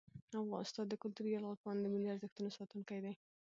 استاد 0.63 0.85
د 0.89 0.93
کلتوري 1.03 1.29
یرغل 1.31 1.55
په 1.59 1.65
وړاندې 1.65 1.85
د 1.85 1.91
ملي 1.93 2.09
ارزښتونو 2.11 2.55
ساتونکی 2.57 2.99
دی. 3.05 3.13